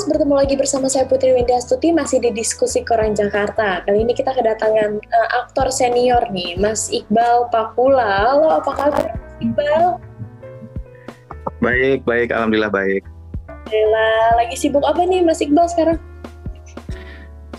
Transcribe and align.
Mas, 0.00 0.08
bertemu 0.16 0.32
lagi 0.32 0.56
bersama 0.56 0.88
saya 0.88 1.04
Putri 1.04 1.36
Windastuti 1.36 1.92
masih 1.92 2.24
di 2.24 2.32
diskusi 2.32 2.80
Koran 2.80 3.12
Jakarta. 3.12 3.84
Kali 3.84 4.00
ini 4.00 4.16
kita 4.16 4.32
kedatangan 4.32 4.96
uh, 4.96 5.28
aktor 5.44 5.68
senior 5.68 6.24
nih, 6.32 6.56
Mas 6.56 6.88
Iqbal 6.88 7.52
Pakula. 7.52 8.32
Halo, 8.32 8.48
apa 8.48 8.72
kabar 8.80 9.12
Iqbal? 9.44 10.00
Baik, 11.60 12.00
baik, 12.08 12.32
alhamdulillah 12.32 12.72
baik. 12.72 13.04
Alhamdulillah. 13.44 14.24
Lagi 14.40 14.56
sibuk 14.56 14.80
apa 14.88 15.04
nih 15.04 15.20
Mas 15.20 15.44
Iqbal 15.44 15.68
sekarang? 15.68 16.00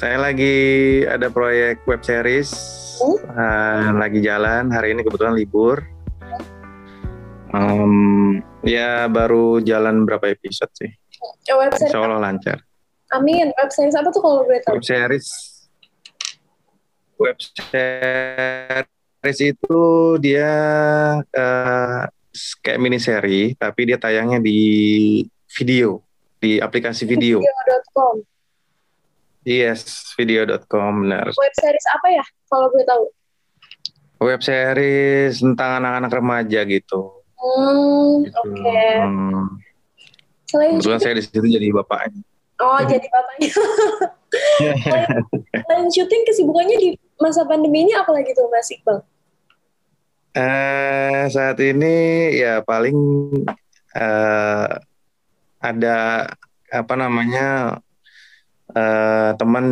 Saya 0.01 0.17
lagi 0.17 0.57
ada 1.05 1.29
proyek 1.29 1.85
web 1.85 2.01
series, 2.01 2.49
hmm? 3.05 3.21
uh, 3.37 4.01
lagi 4.01 4.17
jalan. 4.17 4.73
Hari 4.73 4.97
ini 4.97 5.05
kebetulan 5.05 5.37
libur. 5.37 5.77
Um, 7.53 8.41
ya 8.65 9.05
baru 9.09 9.61
jalan 9.61 10.05
berapa 10.05 10.31
episode 10.31 10.71
sih? 10.77 10.91
Ya, 11.45 11.57
web 11.57 11.73
series. 11.73 11.93
Insya 11.93 12.01
Allah 12.01 12.21
lancar. 12.21 12.57
Amin. 13.11 13.51
Web 13.53 13.71
series 13.73 13.95
apa 13.97 14.09
tuh 14.09 14.21
kalau 14.23 14.47
boleh 14.47 14.61
tahu? 14.63 14.79
Web 14.79 14.85
series. 14.85 15.27
Web 17.21 17.37
series 17.37 19.39
itu 19.41 19.81
dia 20.17 20.53
uh, 21.21 22.01
kayak 22.63 22.79
mini 22.81 22.97
seri, 22.97 23.53
tapi 23.53 23.91
dia 23.91 23.97
tayangnya 24.01 24.41
di 24.41 24.59
video, 25.59 26.01
di 26.39 26.57
aplikasi 26.57 27.05
video. 27.05 27.43
Video.com. 27.43 28.15
Yes, 29.41 30.13
video.com 30.17 31.05
benar. 31.05 31.33
Web 31.33 31.55
series 31.57 31.85
apa 31.93 32.07
ya 32.13 32.25
kalau 32.49 32.69
boleh 32.69 32.85
tahu? 32.85 33.03
Web 34.21 34.41
series 34.45 35.41
tentang 35.41 35.81
anak-anak 35.81 36.11
remaja 36.13 36.61
gitu. 36.69 37.20
Hmm, 37.41 38.21
gitu. 38.21 38.37
oke. 38.37 38.53
Okay. 38.53 38.93
Hmm. 39.01 39.45
Selain 40.45 40.77
Kebetulan 40.77 41.01
saya 41.01 41.13
di 41.17 41.23
situ 41.25 41.47
jadi 41.49 41.67
bapaknya. 41.73 42.21
Oh, 42.61 42.81
jadi 42.85 43.07
bapaknya. 43.09 43.49
selain, 45.65 45.87
syuting 45.89 46.21
kesibukannya 46.29 46.77
di 46.77 46.89
masa 47.17 47.41
pandemi 47.49 47.89
ini 47.89 47.97
apa 47.97 48.13
lagi 48.13 48.37
tuh 48.37 48.45
Mas 48.53 48.69
Iqbal? 48.69 49.01
Eh, 50.31 51.27
saat 51.27 51.59
ini 51.59 51.95
ya 52.39 52.63
paling 52.63 52.95
uh, 53.99 54.71
ada 55.59 55.97
apa 56.71 56.93
namanya 56.95 57.75
uh, 58.71 59.35
teman 59.35 59.67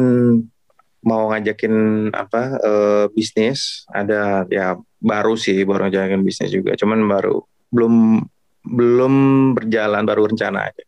mau 1.00 1.32
ngajakin 1.32 1.76
apa 2.12 2.60
uh, 2.60 3.06
bisnis 3.16 3.88
ada 3.88 4.44
ya 4.52 4.76
baru 5.00 5.40
sih 5.40 5.64
baru 5.64 5.88
ngajakin 5.88 6.28
bisnis 6.28 6.52
juga 6.52 6.76
cuman 6.76 7.08
baru 7.08 7.40
belum 7.70 8.26
belum 8.66 9.14
berjalan 9.58 10.04
baru 10.06 10.30
rencana 10.30 10.70
aja. 10.70 10.84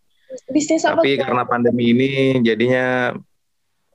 Bisnis 0.52 0.84
apa? 0.84 1.02
Tapi 1.02 1.20
karena 1.20 1.44
pandemi 1.48 1.92
ini 1.92 2.12
jadinya 2.44 3.16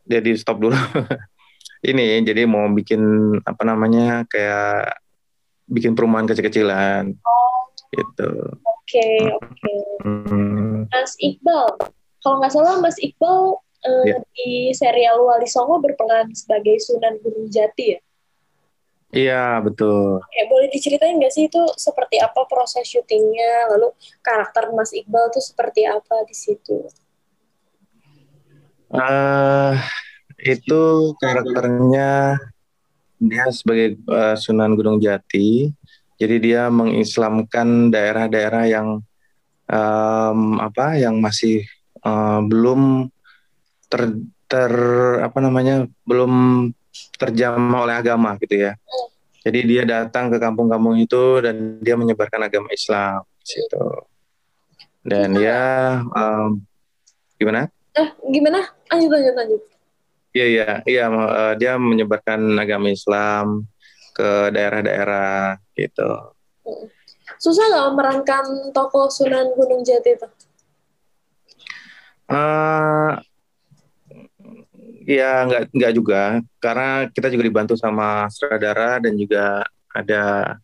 jadi 0.07 0.31
stop 0.39 0.61
dulu. 0.61 0.77
ini 1.91 2.25
jadi 2.25 2.49
mau 2.49 2.67
bikin 2.73 3.01
apa 3.45 3.63
namanya 3.63 4.25
kayak 4.27 4.97
bikin 5.71 5.93
perumahan 5.99 6.27
kecil-kecilan. 6.27 7.15
Oh. 7.23 7.57
Gitu. 7.95 8.31
Oke, 8.67 8.99
okay, 8.99 9.19
oke. 9.31 9.51
Okay. 9.55 9.81
Hmm. 10.07 10.87
Mas 10.91 11.15
Iqbal, 11.19 11.67
kalau 12.23 12.37
nggak 12.39 12.53
salah 12.55 12.79
Mas 12.79 12.99
Iqbal 13.03 13.59
uh, 13.59 14.05
yeah. 14.07 14.23
di 14.35 14.71
serial 14.75 15.23
Wali 15.27 15.49
Songo 15.49 15.83
berperan 15.83 16.31
sebagai 16.35 16.79
Sunan 16.83 17.19
Gunung 17.23 17.51
Jati 17.51 17.97
ya? 17.97 18.01
Iya 19.15 19.63
betul. 19.63 20.19
Oke, 20.19 20.43
boleh 20.51 20.69
diceritain 20.75 21.15
nggak 21.15 21.31
sih 21.31 21.47
itu 21.47 21.63
seperti 21.79 22.19
apa 22.19 22.43
proses 22.51 22.83
syutingnya, 22.91 23.71
lalu 23.71 23.95
karakter 24.19 24.75
Mas 24.75 24.91
Iqbal 24.91 25.31
tuh 25.31 25.41
seperti 25.41 25.87
apa 25.87 26.27
di 26.27 26.35
situ? 26.35 26.91
Uh, 28.91 29.79
itu 30.43 31.15
karakternya 31.23 32.39
dia 33.23 33.47
sebagai 33.55 33.97
uh, 34.11 34.35
Sunan 34.35 34.75
Gunung 34.75 34.99
Jati, 34.99 35.71
jadi 36.19 36.37
dia 36.43 36.63
mengislamkan 36.69 37.89
daerah-daerah 37.95 38.65
yang 38.69 39.01
um, 39.71 40.41
apa, 40.61 40.99
yang 40.99 41.23
masih 41.23 41.65
uh, 42.03 42.43
belum 42.43 43.11
ter, 43.87 44.19
ter 44.51 44.73
apa 45.23 45.39
namanya, 45.41 45.87
belum 46.05 46.33
terjamah 47.17 47.87
oleh 47.89 47.97
agama 47.97 48.37
gitu 48.41 48.69
ya. 48.69 48.73
Jadi 49.47 49.59
dia 49.63 49.83
datang 49.87 50.27
ke 50.27 50.43
kampung-kampung 50.43 50.99
itu 50.99 51.39
dan 51.39 51.79
dia 51.79 51.95
menyebarkan 51.95 52.51
agama 52.51 52.69
Islam 52.75 53.23
situ. 53.47 53.87
Dan 55.07 55.39
ya 55.39 56.03
um, 56.03 56.59
gimana? 57.39 57.71
Eh, 57.95 58.09
gimana? 58.27 58.75
Lanjut 58.91 59.11
lanjut 59.15 59.35
lanjut. 59.39 59.63
Iya 60.35 60.47
iya 60.51 60.71
iya 60.85 61.05
uh, 61.09 61.55
dia 61.55 61.79
menyebarkan 61.79 62.59
agama 62.59 62.91
Islam 62.91 63.71
ke 64.13 64.51
daerah-daerah 64.51 65.63
gitu. 65.79 66.35
Susah 67.39 67.65
nggak 67.71 67.87
memerankan 67.95 68.45
tokoh 68.75 69.07
Sunan 69.07 69.55
Gunung 69.55 69.87
Jati 69.87 70.19
itu? 70.19 70.29
Uh, 72.27 73.15
Ya 75.07 75.47
nggak 75.47 75.63
nggak 75.71 75.93
juga 75.95 76.43
karena 76.59 77.07
kita 77.15 77.31
juga 77.31 77.45
dibantu 77.47 77.75
sama 77.79 78.27
sutradara 78.27 78.99
dan 78.99 79.15
juga 79.15 79.63
ada 79.95 80.59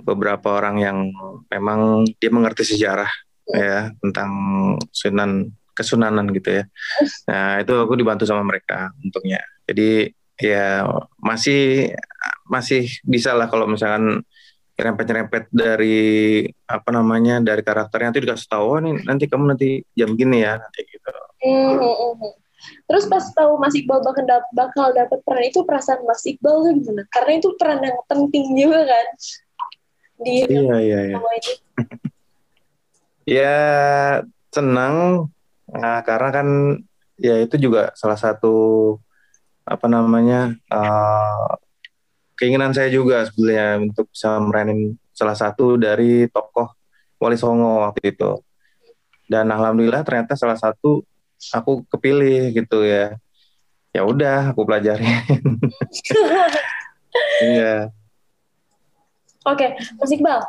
beberapa 0.00 0.56
orang 0.56 0.76
yang 0.80 0.98
memang 1.52 2.08
dia 2.16 2.32
mengerti 2.32 2.64
sejarah 2.72 3.12
ya 3.52 3.92
tentang 4.00 4.30
sunan 4.90 5.52
kesunanan 5.76 6.28
gitu 6.32 6.60
ya. 6.60 6.64
Nah 7.28 7.60
itu 7.60 7.72
aku 7.76 7.94
dibantu 8.00 8.24
sama 8.24 8.44
mereka 8.44 8.92
untungnya. 9.00 9.40
Jadi 9.68 10.08
ya 10.40 10.88
masih 11.20 11.92
masih 12.48 12.88
bisa 13.04 13.36
lah 13.36 13.46
kalau 13.52 13.68
misalkan 13.68 14.24
nyerempet-nyerempet 14.80 15.52
dari 15.52 16.48
apa 16.64 16.88
namanya 16.88 17.44
dari 17.44 17.60
karakternya 17.60 18.08
nanti 18.08 18.24
dikasih 18.24 18.48
tahu 18.48 18.64
oh, 18.64 18.80
nih 18.80 19.04
nanti 19.04 19.28
kamu 19.28 19.52
nanti 19.52 19.84
jam 19.92 20.16
gini 20.16 20.40
ya 20.40 20.56
nanti 20.56 20.80
gitu. 20.88 21.12
Mm 21.44 21.76
-hmm. 21.76 22.49
Terus 22.60 23.04
pas 23.08 23.24
tahu 23.32 23.56
Mas 23.56 23.72
Iqbal 23.72 24.04
bakal, 24.04 24.24
bakal 24.52 24.86
dapat 24.92 25.18
peran 25.24 25.44
itu 25.48 25.64
perasaan 25.64 26.04
Mas 26.04 26.22
Iqbal 26.26 26.56
tuh 26.66 26.72
gimana? 26.76 27.02
Karena 27.08 27.32
itu 27.40 27.48
peran 27.56 27.80
yang 27.80 27.98
penting 28.04 28.44
juga 28.52 28.84
kan 28.84 29.06
di 30.20 30.44
iya, 30.44 30.76
iya, 30.84 30.98
iya. 31.08 31.16
ini. 31.16 31.52
ya 33.24 33.58
senang 34.52 35.26
nah, 35.64 36.04
karena 36.04 36.28
kan 36.28 36.48
ya 37.16 37.40
itu 37.40 37.56
juga 37.56 37.92
salah 37.96 38.20
satu 38.20 38.96
apa 39.64 39.86
namanya 39.88 40.52
uh, 40.68 41.56
keinginan 42.36 42.76
saya 42.76 42.92
juga 42.92 43.28
sebenarnya 43.28 43.80
untuk 43.80 44.12
bisa 44.12 44.40
meranin 44.40 44.96
salah 45.12 45.36
satu 45.36 45.80
dari 45.80 46.28
tokoh 46.28 46.68
Wali 47.20 47.36
Songo 47.36 47.84
waktu 47.84 48.16
itu 48.16 48.40
dan 49.28 49.48
alhamdulillah 49.52 50.04
ternyata 50.04 50.36
salah 50.36 50.56
satu 50.56 51.04
aku 51.48 51.88
kepilih 51.88 52.52
gitu 52.52 52.84
ya. 52.84 53.16
Ya 53.90 54.02
udah 54.04 54.52
aku 54.52 54.68
pelajarin. 54.68 55.08
Iya. 57.42 57.90
Oke 59.42 59.66
Mas 59.98 60.14
Iqbal. 60.14 60.46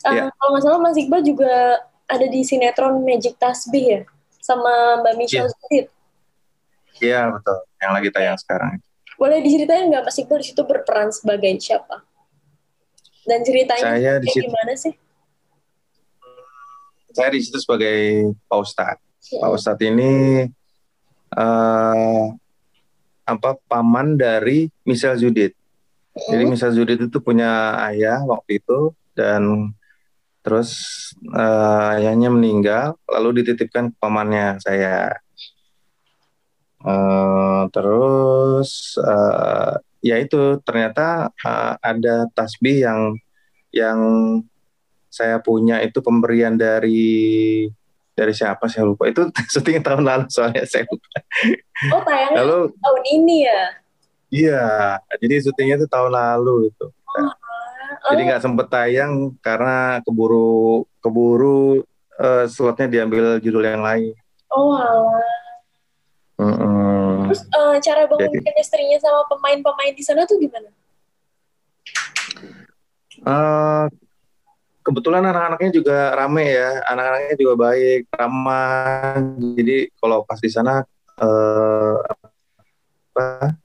Uh, 0.00 0.32
kalau 0.32 0.50
nggak 0.56 0.64
salah 0.64 0.80
Mas 0.80 0.96
Iqbal 0.96 1.20
juga 1.20 1.84
ada 2.08 2.24
di 2.24 2.40
sinetron 2.40 3.04
Magic 3.04 3.36
Tasbih 3.36 3.84
ya 3.84 4.00
sama 4.40 5.04
Mbak 5.04 5.14
Michelle 5.20 5.48
yeah. 5.48 5.56
Zudit 5.60 5.86
iya 7.02 7.20
betul. 7.28 7.58
Yang 7.82 7.92
lagi 7.92 8.08
tayang 8.16 8.38
sekarang. 8.40 8.72
Boleh 9.20 9.44
diceritain 9.44 9.92
nggak 9.92 10.08
Mas 10.08 10.16
Iqbal 10.16 10.40
di 10.40 10.46
situ 10.48 10.62
berperan 10.64 11.12
sebagai 11.12 11.52
siapa? 11.60 12.00
Dan 13.24 13.44
ceritanya 13.44 13.84
saya 13.84 14.12
di 14.20 14.28
situ, 14.32 14.48
gimana 14.48 14.72
sih? 14.76 14.94
Saya 17.12 17.28
di 17.28 17.40
situ 17.44 17.56
sebagai 17.60 18.32
Pak 18.48 18.58
Ustadz 18.58 19.03
Pak 19.32 19.50
Ustadz 19.56 19.84
ini 19.88 20.44
uh, 21.32 22.24
apa 23.24 23.50
paman 23.64 24.20
dari 24.20 24.68
Misal 24.84 25.16
Judit. 25.16 25.56
Jadi 26.28 26.44
Misal 26.44 26.76
Judit 26.76 27.08
itu 27.08 27.18
punya 27.18 27.80
ayah 27.90 28.20
waktu 28.22 28.60
itu 28.60 28.92
dan 29.16 29.72
terus 30.44 30.70
uh, 31.32 31.96
ayahnya 31.96 32.28
meninggal 32.28 33.00
lalu 33.08 33.40
dititipkan 33.42 33.90
ke 33.90 33.96
pamannya 33.96 34.60
saya. 34.60 35.16
Uh, 36.84 37.64
terus 37.72 39.00
uh, 39.00 39.80
ya 40.04 40.20
itu 40.20 40.60
ternyata 40.68 41.32
uh, 41.32 41.80
ada 41.80 42.28
tasbih 42.36 42.84
yang 42.84 43.00
yang 43.72 43.98
saya 45.08 45.40
punya 45.40 45.80
itu 45.80 46.04
pemberian 46.04 46.60
dari 46.60 47.64
dari 48.14 48.30
siapa 48.30 48.70
saya 48.70 48.86
lupa 48.86 49.10
itu 49.10 49.26
syuting 49.52 49.82
tahun 49.82 50.06
lalu 50.06 50.26
soalnya 50.30 50.64
saya 50.72 50.86
lupa. 50.86 51.08
Oh 51.92 52.00
tayangnya 52.06 52.40
lalu, 52.46 52.58
tahun 52.78 53.02
ini 53.10 53.36
ya? 53.44 53.62
Iya, 54.34 54.66
jadi 55.22 55.34
syutingnya 55.46 55.76
itu 55.78 55.86
tahun 55.86 56.10
lalu 56.10 56.74
itu. 56.74 56.86
Oh, 57.14 58.10
jadi 58.10 58.22
nggak 58.26 58.40
oh. 58.42 58.44
sempet 58.50 58.66
tayang 58.66 59.12
karena 59.38 60.02
keburu 60.02 60.82
keburu 60.98 61.86
uh, 62.18 62.44
slotnya 62.50 62.90
diambil 62.90 63.38
judul 63.38 63.62
yang 63.62 63.84
lain. 63.84 64.14
Oh 64.50 64.74
alah. 64.74 65.22
Mm-mm. 66.34 67.30
Terus 67.30 67.46
eh, 67.46 67.76
cara 67.78 68.10
bangun 68.10 68.26
Jadi- 68.26 68.42
chemistry-nya 68.42 68.98
sama 68.98 69.22
pemain-pemain 69.30 69.94
di 69.94 70.02
sana 70.02 70.26
tuh 70.26 70.34
gimana? 70.42 70.66
Eh, 73.24 73.84
kebetulan 74.84 75.24
anak-anaknya 75.24 75.70
juga 75.72 75.96
rame 76.12 76.44
ya, 76.44 76.70
anak-anaknya 76.92 77.34
juga 77.40 77.54
baik, 77.56 78.00
ramah. 78.12 79.16
Jadi 79.56 79.88
kalau 79.96 80.18
pas 80.28 80.38
di 80.38 80.50
sana 80.52 80.84
eh, 81.18 81.96
apa, 82.04 83.56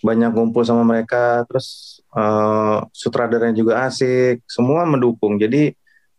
banyak 0.00 0.30
ngumpul 0.32 0.64
sama 0.64 0.82
mereka, 0.88 1.44
terus 1.44 2.00
eh, 2.16 2.78
sutradaranya 2.96 3.54
juga 3.60 3.84
asik, 3.84 4.42
semua 4.48 4.88
mendukung. 4.88 5.36
Jadi 5.36 5.76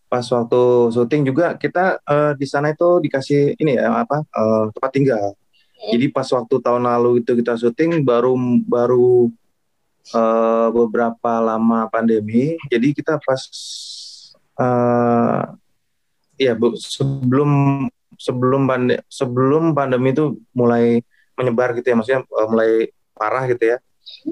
pas 0.09 0.25
waktu 0.25 0.61
syuting 0.93 1.21
juga 1.25 1.57
kita 1.57 1.97
eh, 2.05 2.33
di 2.37 2.45
sana 2.45 2.69
itu 2.73 3.01
dikasih 3.01 3.57
ini 3.57 3.81
ya 3.81 4.05
apa 4.05 4.21
eh, 4.21 4.63
tempat 4.77 4.91
tinggal. 4.93 5.27
Jadi 5.79 6.11
pas 6.11 6.27
waktu 6.27 6.55
tahun 6.59 6.83
lalu 6.85 7.23
itu 7.23 7.31
kita 7.39 7.55
syuting 7.57 8.03
baru 8.05 8.35
baru 8.67 9.31
eh, 10.13 10.67
beberapa 10.69 11.33
lama 11.41 11.89
pandemi. 11.89 12.61
Jadi 12.69 12.93
kita 12.93 13.17
pas 13.17 13.41
eh 14.59 15.39
ya 16.39 16.53
bu, 16.55 16.75
sebelum 16.75 17.51
sebelum 18.19 18.67
pande, 18.67 18.99
sebelum 19.07 19.71
pandemi 19.71 20.11
itu 20.11 20.35
mulai 20.51 20.99
menyebar 21.39 21.71
gitu 21.79 21.87
ya, 21.87 21.95
maksudnya 21.95 22.21
eh, 22.27 22.47
mulai 22.51 22.71
parah 23.15 23.47
gitu 23.47 23.63
ya. 23.75 23.77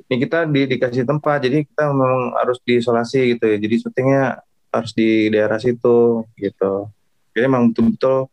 Ini 0.10 0.16
kita 0.28 0.44
di, 0.50 0.68
dikasih 0.68 1.08
tempat, 1.08 1.48
jadi 1.48 1.64
kita 1.64 1.94
memang 1.94 2.36
harus 2.36 2.60
diisolasi 2.68 3.38
gitu 3.38 3.46
ya. 3.48 3.58
Jadi 3.62 3.76
syutingnya 3.80 4.24
harus 4.74 4.92
di 4.92 5.32
daerah 5.32 5.60
situ 5.62 6.28
gitu. 6.36 6.92
Jadi 7.32 7.46
memang 7.48 7.72
betul-betul 7.72 8.28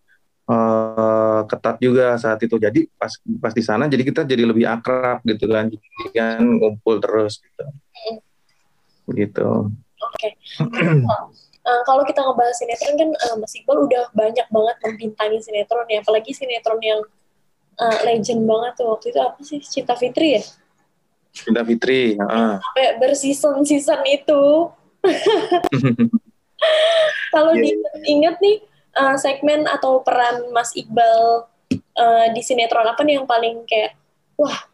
eh, 0.50 1.40
ketat 1.46 1.76
juga 1.78 2.18
saat 2.18 2.42
itu. 2.42 2.58
Jadi 2.58 2.90
pas 2.98 3.12
pas 3.38 3.54
di 3.54 3.62
sana, 3.62 3.86
jadi 3.86 4.02
kita 4.02 4.26
jadi 4.26 4.42
lebih 4.42 4.66
akrab 4.66 5.22
gitu 5.22 5.46
kan, 5.46 5.70
jadi 5.70 6.08
kan 6.10 6.42
ngumpul 6.42 6.98
terus 6.98 7.38
gitu. 7.38 7.64
Gitu. 9.14 9.48
Oke. 10.02 10.28
Eh, 11.64 11.82
kalau 11.88 12.04
kita 12.04 12.20
ngebahas 12.20 12.52
sinetron 12.52 12.94
kan 12.94 13.08
eh, 13.08 13.34
Mas 13.40 13.56
Iqbal 13.56 13.88
udah 13.88 14.12
banyak 14.12 14.44
banget 14.52 14.76
membintangi 14.84 15.40
sinetron 15.40 15.88
ya, 15.88 16.04
apalagi 16.04 16.36
sinetron 16.36 16.76
yang 16.78 17.00
eh, 17.80 17.98
legend 18.04 18.44
banget 18.44 18.72
tuh 18.76 18.92
waktu 18.92 19.06
itu 19.08 19.18
apa 19.18 19.40
sih 19.40 19.58
Cinta 19.64 19.96
Fitri 19.96 20.36
ya? 20.36 20.42
Cinta 21.32 21.64
Fitri, 21.64 22.14
heeh. 22.14 22.52
Sampai 22.60 22.86
berseason-season 23.00 24.00
itu. 24.06 24.42
Kalau 27.34 27.52
Iya. 27.56 27.74
diingat 28.04 28.36
nih 28.38 28.60
eh, 28.94 29.16
segmen 29.16 29.64
atau 29.64 30.04
peran 30.04 30.52
Mas 30.52 30.70
Iqbal 30.76 31.48
eh, 31.72 32.26
di 32.30 32.40
sinetron 32.44 32.86
apa 32.86 33.00
nih 33.02 33.18
yang 33.18 33.26
paling 33.26 33.64
kayak 33.64 33.96
wah 34.36 34.68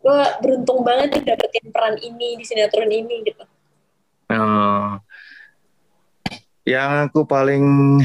gue 0.00 0.20
beruntung 0.40 0.80
banget 0.80 1.12
nih 1.16 1.22
dapetin 1.32 1.68
peran 1.68 1.96
ini 1.96 2.36
di 2.36 2.44
sinetron 2.44 2.88
ini 2.88 3.24
gitu. 3.24 3.44
Eh, 4.30 4.90
yang 6.70 7.10
aku 7.10 7.26
paling 7.26 7.98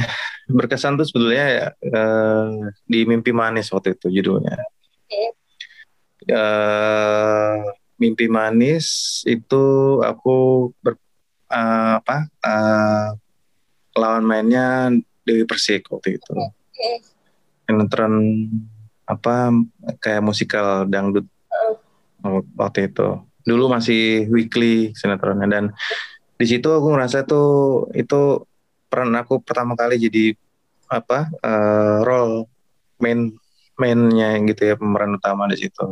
berkesan 0.50 0.98
tuh 0.98 1.06
sebetulnya 1.06 1.46
ya 1.46 1.68
eh, 1.82 2.50
di 2.86 3.06
Mimpi 3.06 3.30
Manis 3.34 3.70
waktu 3.74 3.98
itu 3.98 4.10
judulnya. 4.10 4.58
Eh, 6.26 7.58
Mimpi 8.02 8.26
Manis 8.26 9.22
itu 9.30 9.64
aku 10.02 10.70
ber, 10.82 10.98
eh, 11.50 11.92
apa 12.02 12.18
eh, 12.30 13.08
lawan 13.96 14.26
mainnya 14.26 14.90
Dewi 15.26 15.46
Persik 15.46 15.90
waktu 15.90 16.18
itu. 16.22 16.34
Sinetron 17.66 18.14
apa 19.06 19.54
kayak 20.02 20.26
musikal 20.26 20.86
dangdut 20.86 21.26
waktu 22.58 22.90
itu. 22.90 23.22
Dulu 23.46 23.70
masih 23.70 24.26
weekly 24.34 24.94
sinetronnya 24.98 25.46
dan 25.46 25.66
di 26.36 26.46
situ 26.46 26.68
aku 26.68 26.92
ngerasa 26.92 27.24
tuh 27.24 27.88
itu 27.96 28.44
peran 28.96 29.12
aku 29.20 29.44
pertama 29.44 29.76
kali 29.76 30.00
jadi 30.00 30.32
apa 30.88 31.28
eh, 31.44 32.00
role 32.08 32.48
main 33.04 33.36
mainnya 33.76 34.40
gitu 34.48 34.72
ya 34.72 34.80
pemeran 34.80 35.20
utama 35.20 35.52
di 35.52 35.60
situ. 35.60 35.84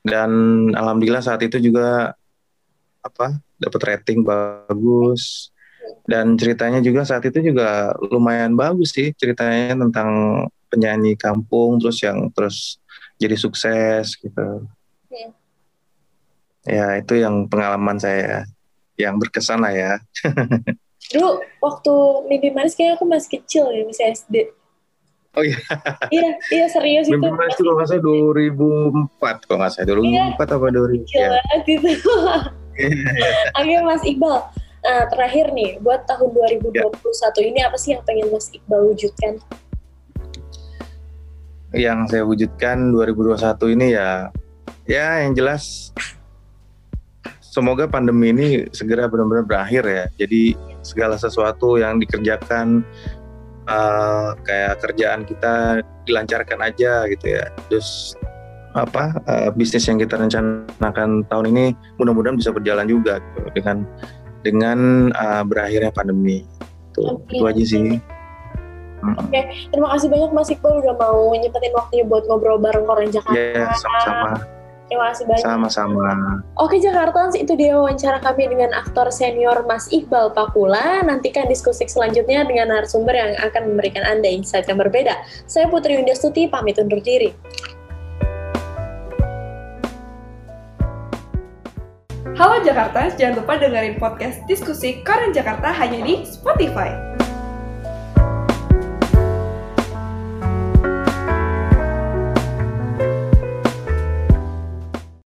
Dan 0.00 0.30
alhamdulillah 0.72 1.20
saat 1.20 1.44
itu 1.44 1.60
juga 1.60 2.16
apa 3.04 3.36
dapat 3.60 3.80
rating 3.84 4.24
bagus. 4.24 5.52
Dan 6.08 6.40
ceritanya 6.40 6.80
juga 6.80 7.04
saat 7.04 7.20
itu 7.28 7.52
juga 7.52 7.92
lumayan 8.08 8.56
bagus 8.56 8.96
sih 8.96 9.12
ceritanya 9.12 9.76
tentang 9.76 10.08
penyanyi 10.72 11.20
kampung 11.20 11.76
terus 11.76 12.00
yang 12.00 12.32
terus 12.32 12.80
jadi 13.20 13.36
sukses 13.36 14.16
gitu. 14.16 14.64
Hmm. 15.06 15.30
ya 16.66 16.98
itu 16.98 17.22
yang 17.22 17.46
pengalaman 17.46 17.94
saya 17.94 18.42
yang 18.98 19.22
berkesan 19.22 19.62
lah 19.62 19.70
ya 19.70 19.92
Dulu 21.14 21.30
waktu 21.62 21.92
mimpi 22.26 22.50
manis 22.50 22.74
kayaknya 22.74 22.98
aku 22.98 23.04
masih 23.06 23.30
kecil 23.38 23.70
ya, 23.70 23.82
masih 23.86 24.04
SD. 24.10 24.34
Oh 25.36 25.44
iya. 25.44 25.60
iya, 26.08 26.30
iya 26.48 26.66
serius 26.72 27.06
itu. 27.06 27.20
Mimpi 27.20 27.28
Manis 27.28 27.54
itu 27.60 27.62
kalau 27.68 27.76
nggak 27.76 27.88
salah 27.92 28.02
2004 29.20 29.44
kalau 29.44 29.58
nggak 29.60 29.72
salah 29.76 29.86
2004 29.92 30.56
apa 30.56 30.66
2000 30.72 31.04
Kecil 31.04 31.20
ya. 31.20 31.28
banget 31.36 31.60
gitu. 31.68 31.90
Oke 33.52 33.74
Mas 33.88 34.02
Iqbal, 34.08 34.36
nah, 34.80 35.04
terakhir 35.12 35.46
nih, 35.52 35.70
buat 35.84 36.08
tahun 36.08 36.28
2021 36.32 37.52
ini 37.52 37.60
apa 37.60 37.76
sih 37.76 37.92
yang 37.92 38.02
pengen 38.08 38.32
Mas 38.32 38.48
Iqbal 38.48 38.80
wujudkan? 38.88 39.32
Yang 41.76 41.98
saya 42.08 42.24
wujudkan 42.24 42.76
2021 42.96 43.76
ini 43.76 43.86
ya 43.92 44.32
ya 44.88 45.20
yang 45.20 45.36
jelas 45.36 45.92
semoga 47.56 47.88
pandemi 47.88 48.36
ini 48.36 48.48
segera 48.76 49.08
benar-benar 49.08 49.48
berakhir 49.48 49.88
ya. 49.88 50.04
Jadi 50.20 50.52
segala 50.84 51.16
sesuatu 51.16 51.80
yang 51.80 51.96
dikerjakan 51.96 52.84
eh, 53.64 54.28
kayak 54.44 54.84
kerjaan 54.84 55.24
kita 55.24 55.80
dilancarkan 56.04 56.60
aja 56.60 57.08
gitu 57.08 57.40
ya. 57.40 57.48
Terus 57.72 58.12
apa 58.76 59.16
eh, 59.24 59.48
bisnis 59.56 59.88
yang 59.88 59.96
kita 59.96 60.20
rencanakan 60.20 61.24
tahun 61.32 61.46
ini 61.56 61.64
mudah-mudahan 61.96 62.36
bisa 62.36 62.52
berjalan 62.52 62.84
juga 62.84 63.24
gitu, 63.24 63.48
dengan 63.56 63.88
dengan 64.44 64.78
eh, 65.16 65.42
berakhirnya 65.48 65.88
pandemi. 65.96 66.44
Tuh, 66.92 67.16
Oke. 67.16 67.40
itu 67.40 67.44
aja 67.48 67.64
sih. 67.64 67.88
Mm. 69.00 69.28
Terima 69.72 69.88
kasih 69.92 70.08
banyak 70.08 70.30
Mas 70.32 70.48
Iqbal 70.52 70.80
udah 70.80 70.96
mau 70.96 71.32
nyempetin 71.36 71.72
waktunya 71.76 72.04
buat 72.08 72.24
ngobrol 72.28 72.60
bareng 72.60 72.84
Koran 72.84 73.12
Jakarta. 73.12 73.36
Ya, 73.36 73.68
sama-sama. 73.76 74.55
Terima 74.86 75.10
kasih 75.10 75.26
banyak. 75.26 75.42
Sama-sama. 75.42 76.06
Oke 76.62 76.78
Jakartans, 76.78 77.34
itu 77.34 77.58
dia 77.58 77.74
wawancara 77.74 78.22
kami 78.22 78.46
dengan 78.46 78.70
aktor 78.70 79.10
senior 79.10 79.66
Mas 79.66 79.90
Iqbal 79.90 80.30
Pakula. 80.30 81.02
Nantikan 81.02 81.50
diskusi 81.50 81.90
selanjutnya 81.90 82.46
dengan 82.46 82.70
narasumber 82.70 83.18
yang 83.18 83.34
akan 83.42 83.74
memberikan 83.74 84.06
Anda 84.06 84.30
insight 84.30 84.70
yang 84.70 84.78
berbeda. 84.78 85.18
Saya 85.50 85.66
Putri 85.66 85.98
Windastuti, 85.98 86.46
pamit 86.46 86.78
undur 86.78 87.02
diri. 87.02 87.34
Halo 92.38 92.62
Jakarta, 92.62 93.10
jangan 93.16 93.42
lupa 93.42 93.58
dengerin 93.58 93.96
podcast 93.98 94.44
diskusi 94.46 95.02
Koran 95.02 95.34
Jakarta 95.34 95.72
hanya 95.72 96.04
di 96.04 96.22
Spotify. 96.22 97.15